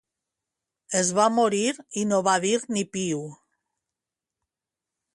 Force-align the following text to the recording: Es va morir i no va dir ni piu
Es 1.01 1.11
va 1.19 1.25
morir 1.35 1.69
i 2.03 2.07
no 2.13 2.21
va 2.31 2.35
dir 2.49 2.57
ni 2.79 2.87
piu 2.97 3.23